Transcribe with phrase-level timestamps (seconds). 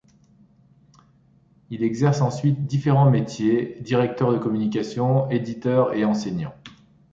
[1.69, 6.55] Il exerce ensuite différents métiers, directeur de communication, éditeur et enseignant.